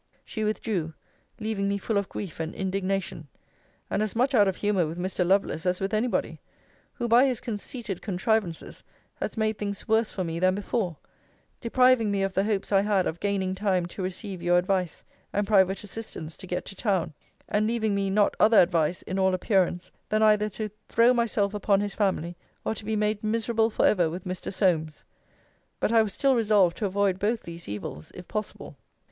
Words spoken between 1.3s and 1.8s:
leaving me